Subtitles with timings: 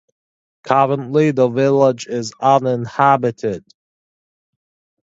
[0.63, 3.63] Currently the village is uninhabited.